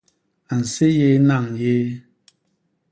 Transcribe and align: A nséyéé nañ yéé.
A 0.53 0.55
nséyéé 0.63 1.17
nañ 1.27 1.45
yéé. 1.61 1.87